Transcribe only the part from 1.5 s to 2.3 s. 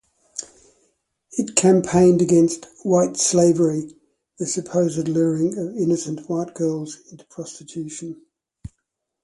campaigned